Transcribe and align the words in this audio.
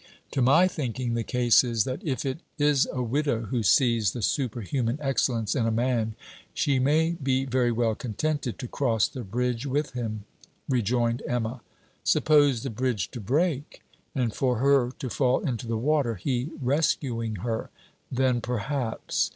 'To 0.31 0.41
my 0.41 0.67
thinking, 0.67 1.13
the 1.13 1.21
case 1.23 1.63
is, 1.63 1.83
that 1.83 2.03
if 2.03 2.25
it 2.25 2.39
is 2.57 2.87
a 2.91 3.03
widow 3.03 3.41
who 3.41 3.61
sees 3.61 4.13
the 4.13 4.21
superhuman 4.23 4.97
excellence 4.99 5.53
in 5.53 5.67
a 5.67 5.71
man, 5.71 6.15
she 6.55 6.79
may 6.79 7.11
be 7.21 7.45
very 7.45 7.71
well 7.71 7.93
contented 7.93 8.57
to 8.57 8.67
cross 8.67 9.07
the 9.07 9.23
bridge 9.23 9.67
with 9.67 9.91
him,' 9.91 10.25
rejoined 10.67 11.21
Emma.... 11.27 11.61
'Suppose 12.03 12.63
the 12.63 12.71
bridge 12.71 13.11
to 13.11 13.19
break, 13.19 13.83
and 14.15 14.33
for 14.33 14.57
her 14.57 14.89
to 14.97 15.07
fall 15.07 15.39
into 15.41 15.67
the 15.67 15.77
water, 15.77 16.15
he 16.15 16.49
rescuing 16.59 17.35
her 17.35 17.69
then 18.11 18.41
perhaps!' 18.41 19.29